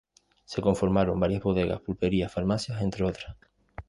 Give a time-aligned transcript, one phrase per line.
[0.45, 3.37] Se conformaron varias bodegas, pulperías, farmacias, entre otras.